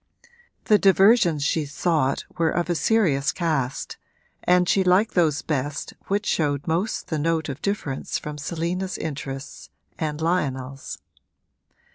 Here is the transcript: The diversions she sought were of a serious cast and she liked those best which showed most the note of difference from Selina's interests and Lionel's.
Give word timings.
The 0.65 0.79
diversions 0.79 1.43
she 1.43 1.63
sought 1.67 2.25
were 2.35 2.49
of 2.49 2.71
a 2.71 2.73
serious 2.73 3.31
cast 3.31 3.97
and 4.43 4.67
she 4.67 4.83
liked 4.83 5.13
those 5.13 5.43
best 5.43 5.93
which 6.07 6.25
showed 6.25 6.65
most 6.65 7.09
the 7.09 7.19
note 7.19 7.49
of 7.49 7.61
difference 7.61 8.17
from 8.17 8.39
Selina's 8.39 8.97
interests 8.97 9.69
and 9.99 10.19
Lionel's. 10.19 10.97